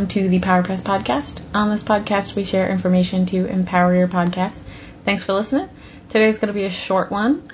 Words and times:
Welcome 0.00 0.22
to 0.22 0.28
the 0.30 0.40
PowerPress 0.40 0.80
podcast. 0.80 1.42
On 1.54 1.68
this 1.68 1.82
podcast, 1.82 2.34
we 2.34 2.44
share 2.44 2.70
information 2.70 3.26
to 3.26 3.44
empower 3.44 3.94
your 3.94 4.08
podcast. 4.08 4.58
Thanks 5.04 5.24
for 5.24 5.34
listening. 5.34 5.68
Today's 6.08 6.38
going 6.38 6.48
to 6.48 6.54
be 6.54 6.64
a 6.64 6.70
short 6.70 7.10
one. 7.10 7.46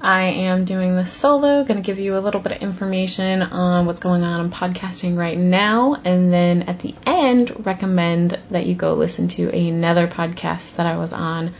I 0.00 0.22
am 0.22 0.64
doing 0.64 0.96
this 0.96 1.12
solo, 1.12 1.62
going 1.62 1.80
to 1.80 1.86
give 1.86 2.00
you 2.00 2.16
a 2.16 2.18
little 2.18 2.40
bit 2.40 2.50
of 2.50 2.60
information 2.60 3.42
on 3.42 3.86
what's 3.86 4.00
going 4.00 4.24
on 4.24 4.44
in 4.44 4.50
podcasting 4.50 5.16
right 5.16 5.38
now, 5.38 5.94
and 5.94 6.32
then 6.32 6.62
at 6.62 6.80
the 6.80 6.96
end, 7.06 7.64
recommend 7.64 8.36
that 8.50 8.66
you 8.66 8.74
go 8.74 8.94
listen 8.94 9.28
to 9.28 9.56
another 9.56 10.08
podcast 10.08 10.74
that 10.78 10.86
I 10.86 10.96
was 10.96 11.12
on 11.12 11.54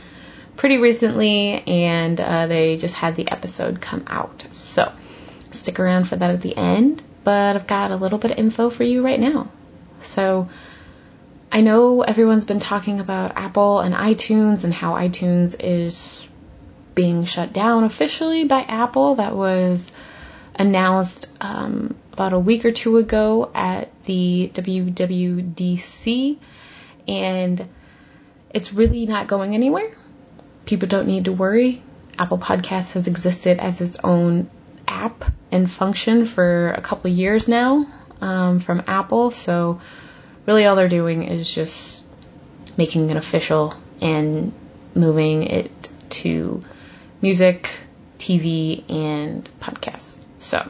pretty 0.56 0.78
recently, 0.78 1.62
and 1.68 2.20
uh, 2.20 2.48
they 2.48 2.78
just 2.78 2.96
had 2.96 3.14
the 3.14 3.30
episode 3.30 3.80
come 3.80 4.06
out. 4.08 4.44
So 4.50 4.92
stick 5.52 5.78
around 5.78 6.08
for 6.08 6.16
that 6.16 6.32
at 6.32 6.40
the 6.40 6.56
end, 6.56 7.00
but 7.22 7.54
I've 7.54 7.68
got 7.68 7.92
a 7.92 7.96
little 7.96 8.18
bit 8.18 8.32
of 8.32 8.38
info 8.38 8.70
for 8.70 8.82
you 8.82 9.04
right 9.04 9.20
now. 9.20 9.48
So 10.04 10.48
I 11.50 11.60
know 11.60 12.00
everyone's 12.02 12.46
been 12.46 12.60
talking 12.60 12.98
about 12.98 13.36
Apple 13.36 13.80
and 13.80 13.94
iTunes 13.94 14.64
and 14.64 14.72
how 14.72 14.94
iTunes 14.94 15.54
is 15.60 16.26
being 16.94 17.24
shut 17.26 17.52
down 17.52 17.84
officially 17.84 18.44
by 18.44 18.62
Apple. 18.62 19.16
That 19.16 19.36
was 19.36 19.92
announced 20.54 21.28
um, 21.40 21.94
about 22.12 22.32
a 22.32 22.38
week 22.38 22.64
or 22.64 22.72
two 22.72 22.96
ago 22.96 23.50
at 23.54 23.90
the 24.04 24.50
WWDC, 24.54 26.38
and 27.06 27.68
it's 28.50 28.72
really 28.72 29.06
not 29.06 29.26
going 29.26 29.54
anywhere. 29.54 29.94
People 30.64 30.88
don't 30.88 31.06
need 31.06 31.26
to 31.26 31.32
worry. 31.32 31.82
Apple 32.18 32.38
Podcasts 32.38 32.92
has 32.92 33.08
existed 33.08 33.58
as 33.58 33.80
its 33.80 33.98
own 34.02 34.50
app 34.86 35.24
and 35.50 35.70
function 35.70 36.26
for 36.26 36.70
a 36.70 36.80
couple 36.80 37.10
of 37.10 37.16
years 37.16 37.48
now 37.48 37.86
um, 38.22 38.60
from 38.60 38.82
Apple. 38.86 39.30
So 39.30 39.80
really, 40.46 40.64
all 40.64 40.76
they're 40.76 40.88
doing 40.88 41.24
is 41.24 41.52
just 41.52 42.04
making 42.76 43.10
it 43.10 43.16
official 43.16 43.74
and 44.00 44.52
moving 44.94 45.42
it 45.42 45.92
to 46.10 46.62
music, 47.20 47.70
TV, 48.18 48.90
and 48.90 49.48
podcasts. 49.60 50.24
So 50.38 50.68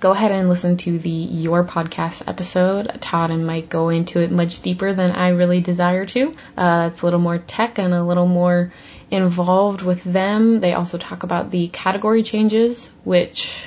go 0.00 0.12
ahead 0.12 0.32
and 0.32 0.48
listen 0.48 0.76
to 0.76 0.98
the 0.98 1.10
Your 1.10 1.64
Podcast 1.64 2.28
episode. 2.28 3.00
Todd 3.00 3.30
and 3.30 3.46
Mike 3.46 3.68
go 3.68 3.88
into 3.88 4.20
it 4.20 4.30
much 4.30 4.62
deeper 4.62 4.92
than 4.92 5.10
I 5.10 5.28
really 5.30 5.60
desire 5.60 6.06
to. 6.06 6.34
Uh, 6.56 6.90
it's 6.92 7.02
a 7.02 7.04
little 7.04 7.20
more 7.20 7.38
tech 7.38 7.78
and 7.78 7.94
a 7.94 8.02
little 8.02 8.26
more 8.26 8.72
involved 9.10 9.82
with 9.82 10.02
them. 10.04 10.60
They 10.60 10.74
also 10.74 10.98
talk 10.98 11.22
about 11.22 11.50
the 11.50 11.68
category 11.68 12.22
changes, 12.22 12.90
which 13.04 13.64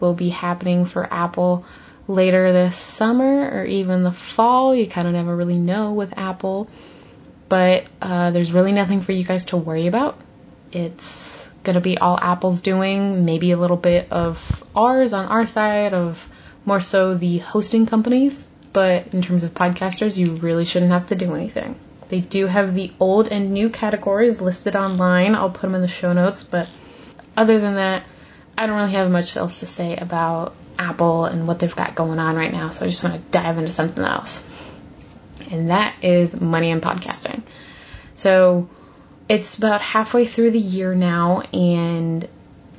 will 0.00 0.14
be 0.14 0.30
happening 0.30 0.86
for 0.86 1.12
Apple 1.12 1.64
later 2.10 2.52
this 2.52 2.76
summer 2.76 3.48
or 3.50 3.64
even 3.64 4.02
the 4.02 4.12
fall. 4.12 4.74
You 4.74 4.86
kind 4.86 5.06
of 5.06 5.14
never 5.14 5.34
really 5.34 5.58
know 5.58 5.92
with 5.94 6.12
Apple. 6.16 6.68
But 7.48 7.86
uh, 8.00 8.30
there's 8.30 8.52
really 8.52 8.72
nothing 8.72 9.02
for 9.02 9.12
you 9.12 9.24
guys 9.24 9.46
to 9.46 9.56
worry 9.56 9.86
about. 9.86 10.18
It's 10.72 11.48
going 11.64 11.74
to 11.74 11.80
be 11.80 11.98
all 11.98 12.16
Apple's 12.16 12.62
doing, 12.62 13.24
maybe 13.24 13.50
a 13.50 13.56
little 13.56 13.76
bit 13.76 14.12
of 14.12 14.64
ours 14.74 15.12
on 15.12 15.26
our 15.26 15.46
side, 15.46 15.92
of 15.92 16.28
more 16.64 16.80
so 16.80 17.14
the 17.14 17.38
hosting 17.38 17.86
companies. 17.86 18.46
But 18.72 19.14
in 19.14 19.22
terms 19.22 19.42
of 19.42 19.52
podcasters, 19.52 20.16
you 20.16 20.34
really 20.36 20.64
shouldn't 20.64 20.92
have 20.92 21.08
to 21.08 21.16
do 21.16 21.34
anything. 21.34 21.74
They 22.08 22.20
do 22.20 22.46
have 22.46 22.74
the 22.74 22.92
old 23.00 23.28
and 23.28 23.52
new 23.52 23.68
categories 23.68 24.40
listed 24.40 24.76
online. 24.76 25.34
I'll 25.34 25.50
put 25.50 25.62
them 25.62 25.74
in 25.74 25.80
the 25.80 25.88
show 25.88 26.12
notes, 26.12 26.44
but 26.44 26.68
other 27.36 27.58
than 27.60 27.74
that, 27.74 28.04
I 28.56 28.66
don't 28.66 28.76
really 28.76 28.92
have 28.92 29.10
much 29.10 29.36
else 29.36 29.60
to 29.60 29.66
say 29.66 29.96
about 29.96 30.54
Apple 30.78 31.24
and 31.24 31.46
what 31.46 31.58
they've 31.58 31.74
got 31.74 31.94
going 31.94 32.18
on 32.18 32.36
right 32.36 32.52
now, 32.52 32.70
so 32.70 32.84
I 32.84 32.88
just 32.88 33.02
want 33.02 33.16
to 33.16 33.30
dive 33.30 33.58
into 33.58 33.72
something 33.72 34.04
else. 34.04 34.44
And 35.50 35.70
that 35.70 35.94
is 36.02 36.38
money 36.38 36.70
in 36.70 36.80
podcasting. 36.80 37.42
So 38.14 38.68
it's 39.28 39.58
about 39.58 39.80
halfway 39.80 40.26
through 40.26 40.50
the 40.50 40.58
year 40.58 40.94
now, 40.94 41.40
and 41.52 42.28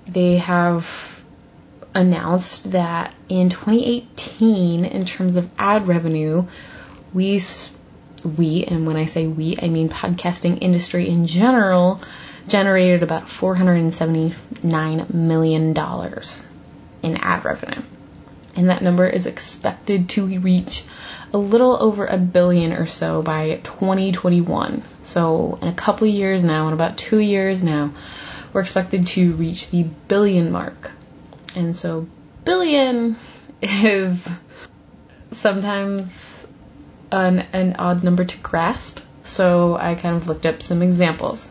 they 0.07 0.37
have 0.37 0.87
announced 1.93 2.71
that 2.71 3.13
in 3.29 3.49
2018, 3.49 4.85
in 4.85 5.05
terms 5.05 5.35
of 5.35 5.49
ad 5.57 5.87
revenue, 5.87 6.45
we 7.13 7.41
we, 8.23 8.65
and 8.65 8.85
when 8.85 8.97
I 8.97 9.05
say 9.05 9.27
we, 9.27 9.57
I 9.61 9.69
mean 9.69 9.89
podcasting 9.89 10.59
industry 10.61 11.09
in 11.09 11.27
general, 11.27 12.01
generated 12.47 13.03
about 13.03 13.27
$479 13.27 15.13
million 15.13 15.77
in 17.03 17.17
ad 17.17 17.45
revenue. 17.45 17.81
And 18.55 18.69
that 18.69 18.81
number 18.81 19.07
is 19.07 19.25
expected 19.27 20.09
to 20.09 20.25
reach 20.39 20.83
a 21.33 21.37
little 21.37 21.81
over 21.81 22.05
a 22.05 22.17
billion 22.17 22.73
or 22.73 22.87
so 22.87 23.21
by 23.21 23.61
2021. 23.63 24.83
So, 25.03 25.57
in 25.61 25.67
a 25.67 25.73
couple 25.73 26.07
years 26.07 26.43
now, 26.43 26.67
in 26.67 26.73
about 26.73 26.97
two 26.97 27.19
years 27.19 27.63
now, 27.63 27.93
we're 28.51 28.61
expected 28.61 29.07
to 29.07 29.31
reach 29.33 29.69
the 29.69 29.83
billion 29.83 30.51
mark. 30.51 30.91
And 31.55 31.75
so, 31.75 32.07
billion 32.43 33.15
is 33.61 34.27
sometimes 35.31 36.45
an, 37.11 37.39
an 37.53 37.75
odd 37.79 38.03
number 38.03 38.25
to 38.25 38.37
grasp, 38.37 38.99
so 39.23 39.77
I 39.77 39.95
kind 39.95 40.15
of 40.15 40.27
looked 40.27 40.45
up 40.45 40.61
some 40.61 40.81
examples. 40.81 41.49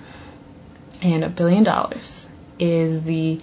And 1.03 1.25
a 1.25 1.29
billion 1.29 1.65
dollars 1.65 2.29
is 2.59 3.05
the 3.05 3.41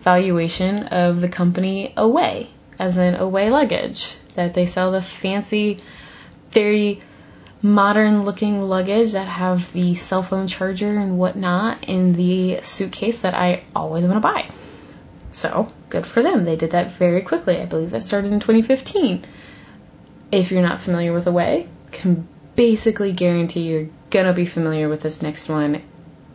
valuation 0.00 0.84
of 0.84 1.20
the 1.20 1.28
company 1.28 1.92
Away, 1.96 2.50
as 2.78 2.98
in 2.98 3.14
Away 3.14 3.50
luggage, 3.50 4.16
that 4.34 4.54
they 4.54 4.66
sell 4.66 4.92
the 4.92 5.02
fancy, 5.02 5.80
very 6.50 7.00
modern 7.62 8.24
looking 8.24 8.60
luggage 8.60 9.12
that 9.12 9.28
have 9.28 9.72
the 9.72 9.94
cell 9.94 10.22
phone 10.22 10.48
charger 10.48 10.98
and 10.98 11.18
whatnot 11.18 11.84
in 11.88 12.14
the 12.14 12.60
suitcase 12.62 13.20
that 13.20 13.34
I 13.34 13.62
always 13.74 14.04
want 14.04 14.16
to 14.16 14.20
buy. 14.20 14.50
So, 15.30 15.68
good 15.88 16.06
for 16.06 16.22
them. 16.22 16.44
They 16.44 16.56
did 16.56 16.72
that 16.72 16.92
very 16.92 17.22
quickly. 17.22 17.58
I 17.58 17.64
believe 17.64 17.92
that 17.92 18.04
started 18.04 18.32
in 18.32 18.40
2015 18.40 19.24
if 20.32 20.50
you're 20.50 20.62
not 20.62 20.80
familiar 20.80 21.12
with 21.12 21.26
Away, 21.26 21.68
can 21.92 22.26
basically 22.56 23.12
guarantee 23.12 23.68
you're 23.68 23.88
gonna 24.10 24.32
be 24.32 24.46
familiar 24.46 24.88
with 24.88 25.02
this 25.02 25.22
next 25.22 25.48
one, 25.48 25.82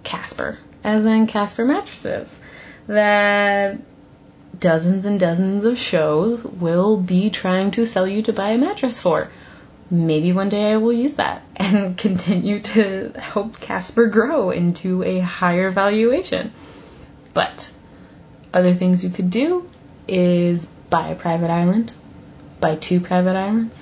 Casper, 0.08 0.58
as 0.86 1.06
in 1.06 1.28
Casper 1.28 1.66
mattresses. 1.66 2.42
That 2.88 3.82
dozens 4.58 5.04
and 5.04 5.20
dozens 5.20 5.66
of 5.66 5.78
shows 5.78 6.42
will 6.44 6.96
be 6.96 7.30
trying 7.30 7.72
to 7.72 7.86
sell 7.86 8.08
you 8.08 8.22
to 8.24 8.32
buy 8.32 8.52
a 8.52 8.58
mattress 8.58 9.02
for. 9.02 9.30
Maybe 9.92 10.32
one 10.32 10.48
day 10.48 10.72
I 10.72 10.78
will 10.78 10.94
use 10.94 11.16
that 11.16 11.44
and 11.58 11.98
continue 11.98 12.62
to 12.62 13.12
help 13.18 13.60
Casper 13.60 14.08
grow 14.08 14.52
into 14.52 15.04
a 15.04 15.20
higher 15.20 15.70
valuation. 15.72 16.54
But 17.34 17.70
other 18.54 18.74
things 18.74 19.04
you 19.04 19.10
could 19.10 19.30
do 19.30 19.70
is 20.08 20.66
buy 20.90 21.10
a 21.10 21.16
private 21.16 21.52
island, 21.52 21.92
buy 22.62 22.78
two 22.78 23.02
private 23.02 23.36
islands, 23.36 23.76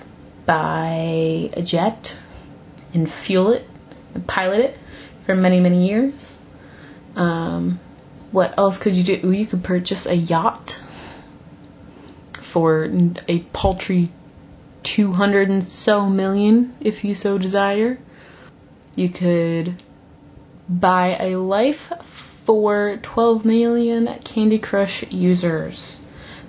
buy 0.48 1.52
a 1.54 1.62
jet 1.62 2.18
and 2.96 3.12
fuel 3.12 3.52
it 3.52 3.70
and 4.16 4.26
pilot 4.26 4.62
it 4.62 4.80
for 5.26 5.36
many, 5.36 5.60
many 5.60 5.88
years. 5.88 6.40
Um, 7.16 7.80
what 8.32 8.58
else 8.58 8.78
could 8.78 8.96
you 8.96 9.04
do? 9.04 9.32
You 9.32 9.46
could 9.46 9.64
purchase 9.64 10.06
a 10.06 10.16
yacht 10.16 10.82
for 12.34 12.90
a 13.28 13.40
paltry 13.40 14.12
200 14.84 15.50
and 15.50 15.64
so 15.64 16.08
million 16.08 16.76
if 16.80 17.04
you 17.04 17.16
so 17.16 17.38
desire. 17.38 17.98
You 18.96 19.10
could 19.10 19.82
buy 20.70 21.18
a 21.20 21.36
life 21.38 21.92
for 22.46 22.98
12 23.02 23.46
million 23.46 24.08
Candy 24.24 24.60
Crush 24.60 25.04
users. 25.12 26.00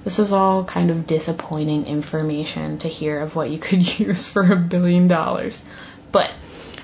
This 0.05 0.19
is 0.19 0.33
all 0.33 0.65
kind 0.65 0.91
of 0.91 1.07
disappointing 1.07 1.87
information 1.87 2.79
to 2.79 2.89
hear 2.89 3.21
of 3.21 3.35
what 3.35 3.51
you 3.51 3.59
could 3.59 3.99
use 3.99 4.27
for 4.27 4.53
a 4.53 4.57
billion 4.57 5.09
dollars. 5.09 5.65
But 6.13 6.31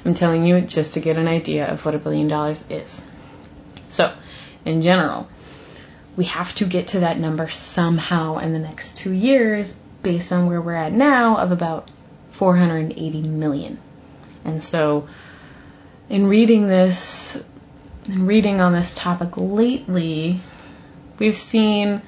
I'm 0.05 0.15
telling 0.15 0.47
you 0.47 0.61
just 0.63 0.95
to 0.95 1.01
get 1.01 1.17
an 1.17 1.29
idea 1.29 1.67
of 1.67 1.85
what 1.85 1.95
a 1.95 1.99
billion 1.99 2.29
dollars 2.29 2.65
is. 2.69 3.07
So, 3.91 4.13
in 4.65 4.83
general, 4.83 5.29
we 6.17 6.25
have 6.25 6.55
to 6.57 6.65
get 6.67 6.89
to 6.89 7.01
that 7.01 7.19
number 7.19 7.49
somehow 7.49 8.39
in 8.39 8.53
the 8.53 8.59
next 8.59 8.97
two 8.97 9.13
years 9.13 9.79
based 10.03 10.33
on 10.33 10.47
where 10.47 10.61
we're 10.61 10.75
at 10.75 10.93
now 10.93 11.37
of 11.37 11.53
about 11.53 11.91
480 12.33 13.23
million. 13.23 13.79
And 14.45 14.63
so, 14.63 15.09
in 16.09 16.27
reading 16.27 16.67
this, 16.67 17.41
in 18.07 18.27
reading 18.27 18.61
on 18.61 18.73
this 18.73 18.95
topic 18.95 19.37
lately, 19.37 20.41
we've 21.19 21.37
seen 21.37 22.03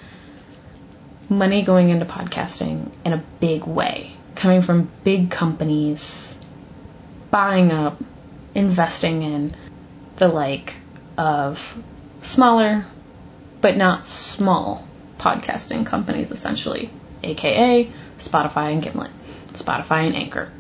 money 1.28 1.62
going 1.62 1.90
into 1.90 2.04
podcasting 2.04 2.90
in 3.04 3.12
a 3.12 3.22
big 3.40 3.64
way, 3.64 4.12
coming 4.34 4.62
from 4.62 4.90
big 5.04 5.30
companies, 5.30 6.36
buying 7.34 7.72
up, 7.72 8.00
investing 8.54 9.24
in 9.24 9.52
the 10.18 10.28
like 10.28 10.76
of 11.18 11.76
smaller 12.22 12.84
but 13.60 13.76
not 13.76 14.06
small 14.06 14.86
podcasting 15.18 15.84
companies, 15.84 16.30
essentially, 16.30 16.90
aka 17.24 17.90
Spotify 18.20 18.72
and 18.74 18.84
Gimlet. 18.84 19.10
Spotify 19.54 20.06
and 20.06 20.14
Anchor. 20.14 20.52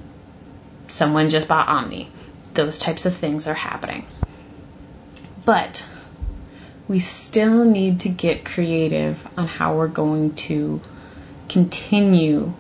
Someone 0.88 1.28
just 1.28 1.46
bought 1.46 1.68
Omny. 1.68 2.08
Those 2.54 2.80
types 2.80 3.06
of 3.06 3.14
things 3.14 3.46
are 3.46 3.54
happening. 3.54 4.04
But 5.44 5.86
we 6.88 6.98
still 6.98 7.64
need 7.64 8.00
to 8.00 8.08
get 8.08 8.44
creative 8.44 9.24
on 9.38 9.46
how 9.46 9.76
we're 9.76 9.86
going 9.86 10.34
to 10.48 10.80
continue 11.48 12.52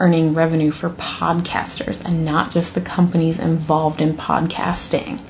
earning 0.00 0.34
revenue 0.34 0.70
for 0.70 0.90
podcasters 0.90 2.04
and 2.04 2.24
not 2.24 2.52
just 2.52 2.74
the 2.74 2.80
companies 2.80 3.38
involved 3.38 4.00
in 4.00 4.14
podcasting. 4.14 5.20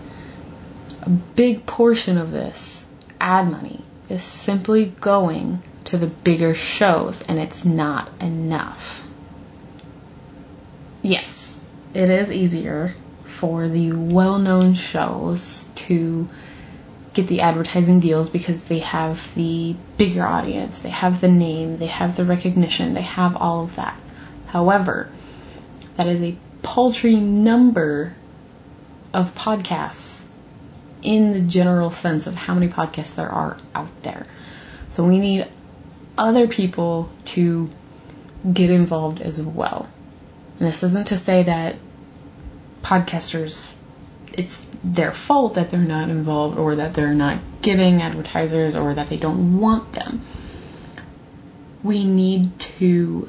A 1.02 1.10
big 1.10 1.64
portion 1.64 2.18
of 2.18 2.30
this 2.30 2.86
ad 3.20 3.50
money 3.50 3.84
is 4.08 4.24
simply 4.24 4.86
going 5.00 5.62
to 5.84 5.96
the 5.96 6.06
bigger 6.06 6.54
shows, 6.54 7.22
and 7.22 7.38
it's 7.38 7.64
not 7.64 8.10
enough. 8.20 9.06
Yes, 11.02 11.64
it 11.94 12.10
is 12.10 12.30
easier 12.30 12.94
for 13.24 13.68
the 13.68 13.92
well 13.92 14.38
known 14.38 14.74
shows 14.74 15.64
to 15.74 16.28
get 17.14 17.28
the 17.28 17.40
advertising 17.40 18.00
deals 18.00 18.28
because 18.28 18.66
they 18.66 18.80
have 18.80 19.34
the 19.34 19.76
bigger 19.96 20.26
audience, 20.26 20.80
they 20.80 20.90
have 20.90 21.20
the 21.20 21.28
name, 21.28 21.78
they 21.78 21.86
have 21.86 22.16
the 22.16 22.24
recognition, 22.24 22.94
they 22.94 23.02
have 23.02 23.36
all 23.36 23.64
of 23.64 23.76
that. 23.76 23.98
However, 24.48 25.10
that 25.96 26.06
is 26.06 26.22
a 26.22 26.36
paltry 26.62 27.16
number 27.16 28.14
of 29.14 29.34
podcasts 29.34 30.22
in 31.02 31.32
the 31.32 31.40
general 31.40 31.90
sense 31.90 32.26
of 32.26 32.34
how 32.34 32.54
many 32.54 32.68
podcasts 32.68 33.14
there 33.14 33.28
are 33.28 33.56
out 33.74 34.02
there. 34.02 34.26
So 34.90 35.04
we 35.04 35.18
need 35.18 35.46
other 36.16 36.48
people 36.48 37.10
to 37.26 37.70
get 38.52 38.70
involved 38.70 39.20
as 39.20 39.40
well. 39.40 39.88
And 40.58 40.68
this 40.68 40.82
isn't 40.82 41.08
to 41.08 41.18
say 41.18 41.44
that 41.44 41.76
podcasters 42.82 43.66
it's 44.32 44.64
their 44.84 45.12
fault 45.12 45.54
that 45.54 45.70
they're 45.70 45.80
not 45.80 46.10
involved 46.10 46.58
or 46.58 46.76
that 46.76 46.94
they're 46.94 47.14
not 47.14 47.38
getting 47.60 48.02
advertisers 48.02 48.76
or 48.76 48.94
that 48.94 49.08
they 49.08 49.16
don't 49.16 49.58
want 49.58 49.92
them. 49.92 50.22
We 51.82 52.04
need 52.04 52.58
to 52.60 53.28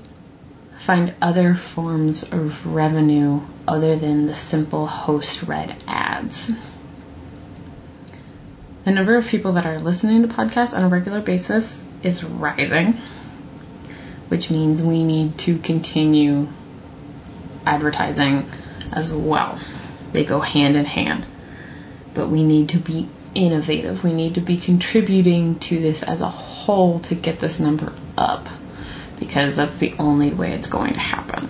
find 0.90 1.14
other 1.22 1.54
forms 1.54 2.24
of 2.24 2.66
revenue 2.66 3.40
other 3.68 3.96
than 3.96 4.26
the 4.26 4.36
simple 4.36 4.88
host 4.88 5.44
read 5.44 5.72
ads. 5.88 6.52
The 8.86 8.92
number 8.92 9.16
of 9.16 9.28
people 9.28 9.52
that 9.52 9.68
are 9.68 9.78
listening 9.78 10.24
to 10.24 10.28
podcasts 10.30 10.76
on 10.76 10.84
a 10.84 10.88
regular 10.88 11.22
basis 11.22 11.84
is 12.02 12.24
rising, 12.24 12.94
which 14.30 14.50
means 14.50 14.82
we 14.82 15.04
need 15.04 15.38
to 15.38 15.60
continue 15.60 16.48
advertising 17.68 18.50
as 18.92 19.14
well. 19.14 19.60
They 20.12 20.26
go 20.26 20.40
hand 20.40 20.76
in 20.76 20.86
hand. 20.86 21.24
But 22.16 22.30
we 22.30 22.44
need 22.44 22.70
to 22.70 22.80
be 22.80 23.08
innovative. 23.36 24.04
We 24.04 24.14
need 24.14 24.36
to 24.36 24.42
be 24.42 24.58
contributing 24.58 25.60
to 25.60 25.80
this 25.80 26.02
as 26.02 26.22
a 26.22 26.30
whole 26.30 27.02
to 27.02 27.14
get 27.14 27.40
this 27.40 27.60
number 27.60 27.94
up 28.18 28.50
because 29.30 29.56
that's 29.56 29.78
the 29.78 29.94
only 30.00 30.32
way 30.32 30.54
it's 30.54 30.66
going 30.66 30.92
to 30.92 31.00
happen. 31.00 31.48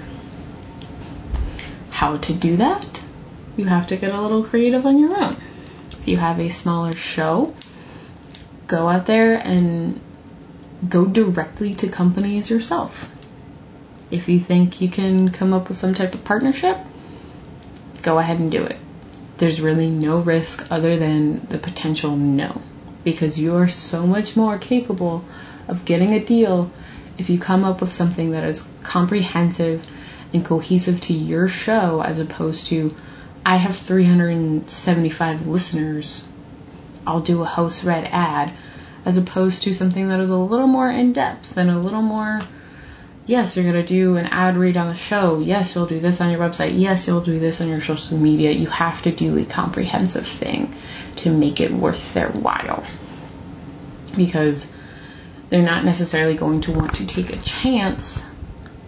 How 1.90 2.18
to 2.18 2.34
do 2.34 2.58
that? 2.58 3.02
You 3.56 3.64
have 3.68 3.88
to 3.88 3.96
get 3.96 4.14
a 4.14 4.22
little 4.22 4.44
creative 4.44 4.86
on 4.86 5.00
your 5.00 5.18
own. 5.18 5.38
If 5.94 6.06
you 6.06 6.18
have 6.18 6.42
a 6.42 6.50
smaller 6.50 6.92
show, 6.92 7.56
go 8.68 8.90
out 8.90 9.06
there 9.06 9.36
and 9.36 10.02
go 10.90 11.06
directly 11.06 11.74
to 11.76 11.88
companies 11.88 12.50
yourself. 12.50 13.10
If 14.12 14.28
you 14.28 14.42
think 14.42 14.82
you 14.82 14.90
can 14.90 15.30
come 15.30 15.54
up 15.54 15.70
with 15.70 15.78
some 15.78 15.94
type 15.94 16.14
of 16.14 16.26
partnership, 16.26 16.78
go 18.02 18.20
ahead 18.20 18.40
and 18.40 18.52
do 18.52 18.66
it. 18.66 18.76
There's 19.38 19.62
really 19.62 19.90
no 19.90 20.20
risk 20.20 20.68
other 20.70 20.98
than 20.98 21.48
the 21.48 21.60
potential 21.60 22.18
no. 22.18 22.62
Because 23.06 23.40
you 23.40 23.56
are 23.56 23.70
so 23.70 24.06
much 24.06 24.36
more 24.36 24.58
capable 24.58 25.24
of 25.70 25.86
getting 25.86 26.12
a 26.12 26.20
deal 26.20 26.72
if 27.20 27.30
you 27.30 27.40
come 27.40 27.64
up 27.64 27.82
with 27.82 27.92
something 27.92 28.32
that 28.32 28.46
is 28.46 28.70
comprehensive 28.84 29.86
and 30.34 30.46
cohesive 30.46 31.02
to 31.02 31.14
your 31.14 31.48
show 31.48 32.02
as 32.02 32.20
opposed 32.20 32.68
to 32.68 32.96
I 33.46 33.58
have 33.58 33.78
375 33.78 35.48
listeners, 35.48 36.28
I'll 37.08 37.22
do 37.22 37.42
a 37.42 37.46
host 37.46 37.84
read 37.84 38.06
ad, 38.06 38.54
as 39.06 39.18
opposed 39.18 39.64
to 39.64 39.74
something 39.74 40.10
that 40.10 40.20
is 40.20 40.30
a 40.30 40.36
little 40.36 40.68
more 40.68 40.90
in 40.90 41.14
depth 41.14 41.58
and 41.58 41.70
a 41.70 41.80
little 41.80 42.02
more, 42.02 42.42
yes, 43.26 43.56
you're 43.56 43.72
going 43.72 43.84
to 43.84 43.88
do 43.88 44.18
an 44.18 44.26
ad 44.26 44.58
read 44.58 44.78
on 44.78 44.88
the 44.88 44.96
show. 44.96 45.40
Yes, 45.40 45.74
you'll 45.74 45.88
do 45.88 46.00
this 46.00 46.22
on 46.22 46.32
your 46.32 46.40
website. 46.40 46.78
Yes, 46.78 47.08
you'll 47.08 47.22
do 47.22 47.40
this 47.40 47.62
on 47.62 47.70
your 47.70 47.82
social 47.82 48.18
media. 48.18 48.52
You 48.52 48.68
have 48.68 49.02
to 49.04 49.12
do 49.12 49.38
a 49.38 49.46
comprehensive 49.46 50.28
thing 50.28 50.76
to 51.18 51.32
make 51.32 51.60
it 51.60 51.72
worth 51.72 52.14
their 52.14 52.30
while. 52.30 52.84
Because 54.16 54.72
they're 55.50 55.64
not 55.64 55.84
necessarily 55.84 56.36
going 56.36 56.62
to 56.62 56.72
want 56.72 56.96
to 56.96 57.06
take 57.06 57.32
a 57.32 57.38
chance 57.38 58.24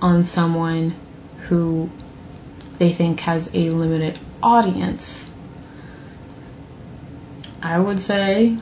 on 0.02 0.24
someone 0.24 0.96
who 1.48 1.90
they 2.78 2.92
think 2.92 3.19
has 3.22 3.54
a 3.54 3.69
limited 3.69 4.18
audience. 4.42 5.28
I 7.62 7.80
would 7.80 8.00
say 8.00 8.58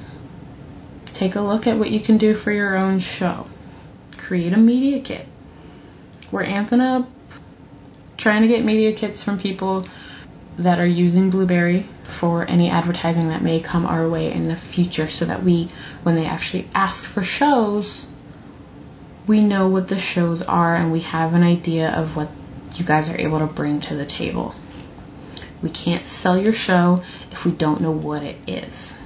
take 1.14 1.36
a 1.36 1.42
look 1.42 1.68
at 1.68 1.78
what 1.78 1.90
you 1.90 2.00
can 2.00 2.18
do 2.18 2.34
for 2.34 2.52
your 2.52 2.76
own 2.76 3.00
show. 3.00 3.48
Create 4.18 4.54
a 4.54 4.58
media 4.58 5.00
kit. 5.02 5.26
We're 6.32 6.46
amping 6.46 6.82
up 6.82 7.10
trying 8.18 8.42
to 8.42 8.48
get 8.48 8.64
media 8.64 8.94
kits 8.94 9.24
from 9.24 9.40
people 9.40 9.86
that 10.60 10.80
are 10.80 10.86
using 10.86 11.30
Blubrry 11.30 11.88
for 12.04 12.46
any 12.46 12.70
advertising 12.70 13.30
that 13.30 13.42
may 13.42 13.62
come 13.62 13.86
our 13.86 14.08
way 14.10 14.32
in 14.32 14.48
the 14.48 14.56
future 14.56 15.10
so 15.10 15.26
that 15.26 15.42
we, 15.42 15.72
when 16.04 16.16
they 16.16 16.26
actually 16.26 16.68
ask 16.76 17.04
for 17.04 17.24
shows, 17.24 18.06
we 19.26 19.42
know 19.42 19.70
what 19.70 19.88
the 19.88 19.98
shows 19.98 20.42
are 20.42 20.76
and 20.76 20.92
we 20.92 21.00
have 21.02 21.34
an 21.34 21.44
idea 21.44 21.90
of 21.90 22.16
what 22.16 22.30
you 22.76 22.84
guys 22.84 23.10
are 23.10 23.20
able 23.20 23.40
to 23.40 23.46
bring 23.46 23.80
to 23.82 23.96
the 23.96 24.06
table. 24.06 24.54
We 25.62 25.70
can't 25.70 26.06
sell 26.06 26.38
your 26.42 26.54
show 26.54 27.04
if 27.32 27.46
we 27.46 27.52
don't 27.52 27.82
know 27.82 27.92
what 27.92 28.24
it 28.24 28.38
is. 28.48 28.98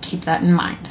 Keep 0.00 0.22
that 0.22 0.42
in 0.42 0.52
mind. 0.52 0.90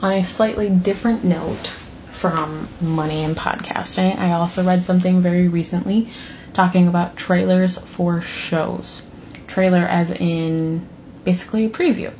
On 0.00 0.12
a 0.12 0.24
slightly 0.24 0.70
different 0.70 1.24
note 1.24 1.70
from 2.18 2.68
money 2.80 3.22
and 3.22 3.36
podcasting, 3.36 4.18
I 4.18 4.32
also 4.32 4.64
read 4.64 4.82
something 4.82 5.22
very 5.22 5.48
recently 5.48 6.08
talking 6.52 6.88
about 6.88 7.16
trailers 7.16 7.78
for 7.78 8.20
shows. 8.20 9.00
Trailer 9.46 9.86
as 9.86 10.10
in 10.10 10.86
basically 11.24 11.66
a 11.66 11.70
preview. 11.70 12.12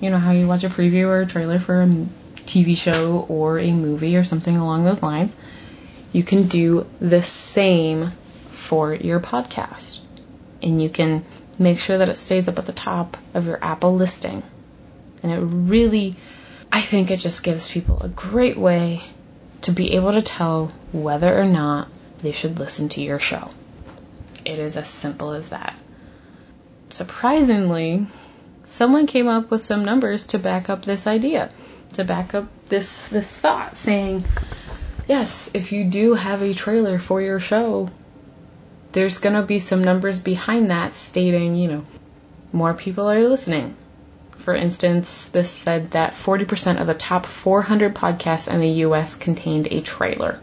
You 0.00 0.10
know 0.10 0.18
how 0.18 0.32
you 0.32 0.48
watch 0.48 0.64
a 0.64 0.68
preview 0.68 1.06
or 1.06 1.20
a 1.20 1.26
trailer 1.26 1.60
for 1.60 1.82
a 1.82 1.86
TV 2.46 2.76
show 2.76 3.24
or 3.28 3.58
a 3.58 3.72
movie 3.72 4.16
or 4.16 4.24
something 4.24 4.56
along 4.56 4.84
those 4.84 5.02
lines. 5.02 5.34
You 6.12 6.24
can 6.24 6.48
do 6.48 6.86
the 6.98 7.22
same 7.22 8.10
for 8.50 8.92
your 8.94 9.20
podcast. 9.20 10.00
And 10.62 10.82
you 10.82 10.88
can 10.88 11.24
make 11.58 11.78
sure 11.78 11.98
that 11.98 12.08
it 12.08 12.16
stays 12.16 12.48
up 12.48 12.58
at 12.58 12.66
the 12.66 12.72
top 12.72 13.16
of 13.34 13.46
your 13.46 13.62
Apple 13.62 13.94
listing. 13.94 14.42
And 15.22 15.32
it 15.32 15.38
really, 15.38 16.16
I 16.72 16.80
think 16.80 17.10
it 17.10 17.18
just 17.18 17.42
gives 17.42 17.68
people 17.68 18.00
a 18.00 18.08
great 18.08 18.58
way 18.58 19.02
to 19.62 19.72
be 19.72 19.92
able 19.92 20.12
to 20.12 20.22
tell 20.22 20.72
whether 20.92 21.36
or 21.36 21.44
not 21.44 21.88
they 22.18 22.32
should 22.32 22.58
listen 22.58 22.88
to 22.90 23.00
your 23.00 23.18
show. 23.18 23.50
It 24.44 24.58
is 24.58 24.76
as 24.76 24.88
simple 24.88 25.32
as 25.32 25.48
that. 25.48 25.78
Surprisingly, 26.90 28.06
someone 28.64 29.06
came 29.06 29.28
up 29.28 29.50
with 29.50 29.64
some 29.64 29.84
numbers 29.84 30.26
to 30.28 30.38
back 30.38 30.70
up 30.70 30.84
this 30.84 31.06
idea, 31.06 31.50
to 31.94 32.04
back 32.04 32.34
up 32.34 32.46
this 32.66 33.08
this 33.08 33.36
thought 33.36 33.76
saying, 33.76 34.24
yes, 35.08 35.50
if 35.54 35.72
you 35.72 35.84
do 35.84 36.14
have 36.14 36.42
a 36.42 36.54
trailer 36.54 36.98
for 36.98 37.20
your 37.20 37.40
show, 37.40 37.88
there's 38.92 39.18
going 39.18 39.34
to 39.34 39.42
be 39.42 39.58
some 39.58 39.84
numbers 39.84 40.20
behind 40.20 40.70
that 40.70 40.94
stating, 40.94 41.56
you 41.56 41.68
know, 41.68 41.84
more 42.52 42.74
people 42.74 43.10
are 43.10 43.28
listening. 43.28 43.76
For 44.46 44.54
instance, 44.54 45.26
this 45.26 45.50
said 45.50 45.90
that 45.90 46.14
40% 46.14 46.80
of 46.80 46.86
the 46.86 46.94
top 46.94 47.26
400 47.26 47.94
podcasts 47.94 48.50
in 48.50 48.60
the 48.60 48.84
US 48.86 49.14
contained 49.14 49.68
a 49.70 49.82
trailer 49.82 50.40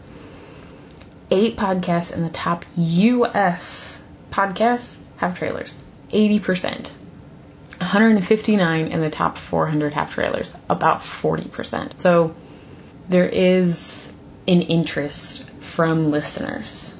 eight 1.30 1.56
podcasts 1.56 2.14
in 2.14 2.22
the 2.22 2.30
top 2.30 2.64
US 2.76 4.00
podcasts 4.30 4.96
have 5.16 5.38
trailers. 5.38 5.76
80%. 6.12 6.92
159 7.78 8.86
in 8.86 9.00
the 9.00 9.10
top 9.10 9.36
400 9.36 9.94
have 9.94 10.12
trailers. 10.12 10.56
About 10.70 11.00
40%. 11.00 11.98
So 11.98 12.34
there 13.08 13.28
is 13.28 14.12
an 14.46 14.62
interest 14.62 15.42
from 15.60 16.10
listeners. 16.10 16.94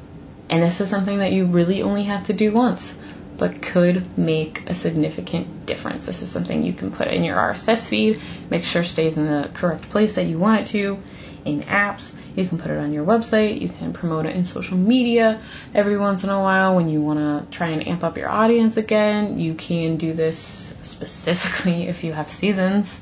And 0.50 0.62
this 0.62 0.80
is 0.80 0.90
something 0.90 1.18
that 1.18 1.32
you 1.32 1.46
really 1.46 1.82
only 1.82 2.04
have 2.04 2.26
to 2.26 2.32
do 2.32 2.52
once, 2.52 2.98
but 3.36 3.60
could 3.60 4.16
make 4.16 4.68
a 4.68 4.74
significant 4.74 5.66
difference. 5.66 6.06
This 6.06 6.22
is 6.22 6.30
something 6.30 6.62
you 6.62 6.72
can 6.72 6.92
put 6.92 7.08
in 7.08 7.24
your 7.24 7.36
RSS 7.36 7.88
feed, 7.88 8.20
make 8.50 8.64
sure 8.64 8.82
it 8.82 8.86
stays 8.86 9.16
in 9.16 9.26
the 9.26 9.50
correct 9.54 9.90
place 9.90 10.14
that 10.14 10.24
you 10.24 10.38
want 10.38 10.62
it 10.62 10.66
to, 10.68 10.98
in 11.44 11.62
apps. 11.62 12.14
You 12.36 12.46
can 12.46 12.58
put 12.58 12.70
it 12.70 12.78
on 12.78 12.92
your 12.92 13.04
website. 13.04 13.60
You 13.60 13.68
can 13.68 13.92
promote 13.92 14.26
it 14.26 14.34
in 14.34 14.44
social 14.44 14.76
media 14.76 15.40
every 15.74 15.98
once 15.98 16.24
in 16.24 16.30
a 16.30 16.40
while 16.40 16.76
when 16.76 16.88
you 16.88 17.00
want 17.00 17.18
to 17.18 17.56
try 17.56 17.68
and 17.68 17.86
amp 17.86 18.02
up 18.02 18.16
your 18.16 18.28
audience 18.28 18.76
again. 18.76 19.38
You 19.38 19.54
can 19.54 19.96
do 19.96 20.12
this 20.12 20.74
specifically 20.82 21.82
if 21.88 22.04
you 22.04 22.12
have 22.12 22.28
seasons. 22.28 23.00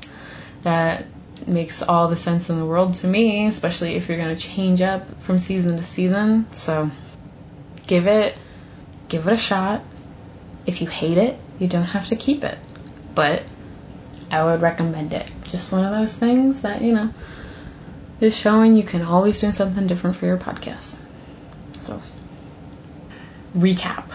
That 0.63 1.05
makes 1.47 1.81
all 1.81 2.07
the 2.07 2.17
sense 2.17 2.49
in 2.49 2.59
the 2.59 2.65
world 2.65 2.95
to 2.95 3.07
me, 3.07 3.47
especially 3.47 3.95
if 3.95 4.07
you're 4.07 4.17
going 4.17 4.35
to 4.35 4.41
change 4.41 4.81
up 4.81 5.21
from 5.23 5.39
season 5.39 5.77
to 5.77 5.83
season. 5.83 6.47
So 6.53 6.89
give 7.87 8.07
it 8.07 8.37
give 9.09 9.27
it 9.27 9.33
a 9.33 9.37
shot. 9.37 9.83
If 10.65 10.81
you 10.81 10.87
hate 10.87 11.17
it, 11.17 11.39
you 11.59 11.67
don't 11.67 11.83
have 11.83 12.07
to 12.07 12.15
keep 12.15 12.43
it. 12.43 12.57
But 13.15 13.43
I 14.31 14.43
would 14.43 14.61
recommend 14.61 15.13
it. 15.13 15.29
Just 15.45 15.71
one 15.71 15.85
of 15.85 15.91
those 15.91 16.15
things 16.15 16.61
that, 16.61 16.81
you 16.81 16.93
know, 16.93 17.11
is 18.19 18.35
showing 18.35 18.75
you 18.75 18.83
can 18.83 19.01
always 19.01 19.39
do 19.41 19.51
something 19.51 19.87
different 19.87 20.15
for 20.15 20.25
your 20.25 20.37
podcast. 20.37 20.97
So, 21.79 22.01
recap 23.55 24.05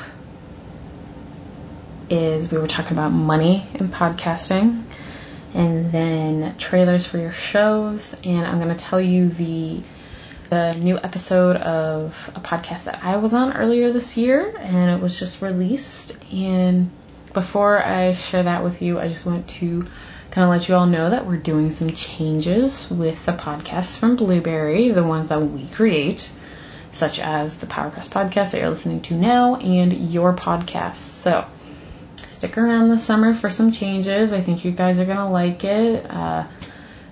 is 2.11 2.51
we 2.51 2.59
were 2.59 2.67
talking 2.67 2.97
about 2.97 3.11
money 3.11 3.69
in 3.75 3.89
podcasting 3.89 4.83
and 5.55 5.93
then 5.93 6.57
trailers 6.57 7.07
for 7.07 7.19
your 7.19 7.33
shows 7.33 8.15
and 8.25 8.47
I'm 8.47 8.59
going 8.59 8.75
to 8.75 8.83
tell 8.83 9.01
you 9.01 9.29
the 9.29 9.83
the 10.51 10.73
new 10.73 10.97
episode 10.97 11.57
of 11.57 12.31
a 12.35 12.41
podcast 12.41 12.85
that 12.85 13.01
I 13.03 13.17
was 13.17 13.35
on 13.35 13.53
earlier 13.53 13.93
this 13.93 14.17
year 14.17 14.55
and 14.59 14.91
it 14.91 15.03
was 15.03 15.19
just 15.19 15.43
released 15.43 16.17
and 16.33 16.91
before 17.35 17.85
I 17.85 18.15
share 18.15 18.45
that 18.45 18.65
with 18.65 18.81
you 18.81 18.99
I 18.99 19.09
just 19.09 19.27
want 19.27 19.49
to 19.49 19.87
kind 20.31 20.45
of 20.45 20.51
let 20.51 20.69
you 20.69 20.75
all 20.75 20.87
know 20.87 21.11
that 21.11 21.27
we're 21.27 21.37
doing 21.37 21.71
some 21.71 21.91
changes 21.91 22.89
with 22.91 23.25
the 23.27 23.33
podcasts 23.33 23.99
from 23.99 24.17
Blubrry, 24.17 24.91
the 24.91 25.03
ones 25.03 25.29
that 25.29 25.41
we 25.41 25.67
create, 25.67 26.31
such 26.93 27.19
as 27.19 27.59
the 27.59 27.67
PowerPress 27.67 28.09
podcast 28.09 28.53
that 28.53 28.61
you're 28.61 28.71
listening 28.71 29.01
to 29.03 29.15
now 29.15 29.57
and 29.57 29.93
your 29.93 30.35
podcast. 30.35 30.97
So 30.97 31.47
stick 32.29 32.59
around 32.59 32.91
this 32.91 33.05
summer 33.05 33.35
for 33.35 33.51
some 33.51 33.71
changes. 33.71 34.33
I 34.33 34.41
think 34.41 34.65
you 34.65 34.73
guys 34.73 34.99
are 34.99 35.05
going 35.07 35.19
to 35.19 35.27
like 35.27 35.65
it. 35.65 36.11
Uh, 36.11 36.47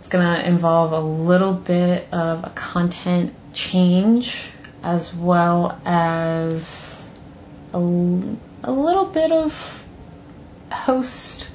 it's 0.06 0.12
going 0.12 0.24
to 0.24 0.48
involve 0.48 0.92
a 0.92 1.00
little 1.00 1.52
bit 1.52 2.06
of 2.12 2.44
a 2.44 2.50
content 2.50 3.34
change 3.52 4.52
as 4.80 5.12
well 5.12 5.80
as 5.84 7.04
a, 7.74 7.78
a 7.78 8.70
little 8.70 9.06
bit 9.06 9.32
of 9.32 9.84
host 10.70 11.50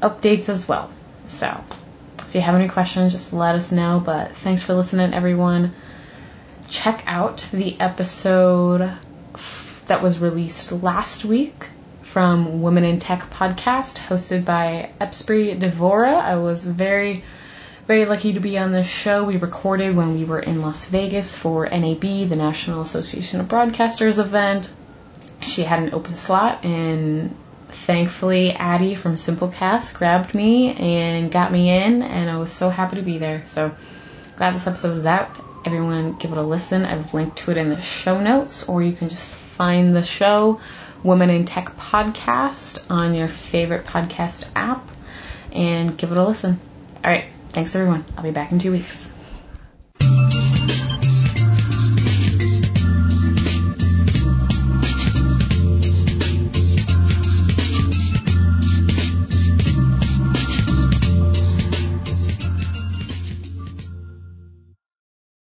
updates 0.00 0.48
as 0.48 0.68
well. 0.68 0.88
So 1.26 1.64
if 2.28 2.34
you 2.36 2.40
have 2.42 2.54
any 2.54 2.68
questions, 2.68 3.12
just 3.12 3.32
let 3.32 3.56
us 3.56 3.72
know. 3.72 4.00
But 4.06 4.36
thanks 4.36 4.62
for 4.62 4.74
listening, 4.74 5.12
everyone. 5.12 5.74
Check 6.68 7.02
out 7.08 7.44
the 7.50 7.80
episode 7.80 8.88
that 9.86 10.00
was 10.00 10.20
released 10.20 10.70
last 10.70 11.24
week 11.24 11.66
from 12.02 12.62
Women 12.62 12.84
in 12.84 13.00
Tech 13.00 13.22
podcast, 13.30 13.98
hosted 13.98 14.44
by 14.44 14.90
Espree 15.00 15.58
Devora. 15.58 16.14
I 16.14 16.36
was 16.36 16.64
very, 16.64 17.24
very 17.88 18.04
lucky 18.04 18.34
to 18.34 18.40
be 18.40 18.58
on 18.58 18.70
this 18.70 18.86
show. 18.86 19.24
We 19.24 19.38
recorded 19.38 19.96
when 19.96 20.14
we 20.14 20.26
were 20.26 20.40
in 20.40 20.60
Las 20.60 20.84
Vegas 20.90 21.34
for 21.34 21.64
NAB, 21.64 22.02
the 22.02 22.36
National 22.36 22.82
Association 22.82 23.40
of 23.40 23.48
Broadcasters 23.48 24.18
event. 24.18 24.70
She 25.40 25.62
had 25.62 25.82
an 25.82 25.94
open 25.94 26.14
slot, 26.14 26.66
and 26.66 27.34
thankfully 27.68 28.52
Addie 28.52 28.94
from 28.94 29.16
Simplecast 29.16 29.94
grabbed 29.94 30.34
me 30.34 30.74
and 30.74 31.32
got 31.32 31.50
me 31.50 31.70
in, 31.70 32.02
and 32.02 32.28
I 32.28 32.36
was 32.36 32.52
so 32.52 32.68
happy 32.68 32.96
to 32.96 33.02
be 33.02 33.16
there. 33.16 33.44
So 33.46 33.74
glad 34.36 34.54
this 34.54 34.66
episode 34.66 34.98
is 34.98 35.06
out. 35.06 35.40
Everyone 35.64 36.18
give 36.18 36.30
it 36.30 36.36
a 36.36 36.42
listen. 36.42 36.84
I've 36.84 37.14
linked 37.14 37.38
to 37.38 37.52
it 37.52 37.56
in 37.56 37.70
the 37.70 37.80
show 37.80 38.20
notes, 38.20 38.68
or 38.68 38.82
you 38.82 38.92
can 38.92 39.08
just 39.08 39.34
find 39.34 39.96
the 39.96 40.04
show 40.04 40.60
Women 41.02 41.30
in 41.30 41.46
Tech 41.46 41.74
podcast 41.78 42.90
on 42.90 43.14
your 43.14 43.28
favorite 43.28 43.86
podcast 43.86 44.46
app 44.54 44.86
and 45.52 45.96
give 45.96 46.12
it 46.12 46.18
a 46.18 46.24
listen. 46.24 46.60
All 47.02 47.10
right, 47.10 47.24
thanks 47.50 47.74
everyone. 47.74 48.04
I'll 48.16 48.24
be 48.24 48.30
back 48.30 48.52
in 48.52 48.58
two 48.58 48.72
weeks. 48.72 49.10